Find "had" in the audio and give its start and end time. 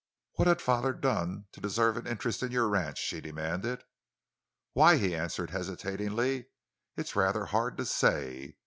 0.47-0.63